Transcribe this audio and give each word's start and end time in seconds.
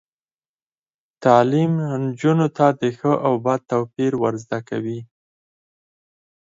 تعلیم 1.23 1.71
نجونو 2.03 2.47
ته 2.57 2.65
د 2.81 2.81
ښه 2.97 3.13
او 3.25 3.33
بد 3.45 3.59
توپیر 3.71 4.11
ور 4.21 4.33
زده 4.43 4.59
کوي. 4.69 4.99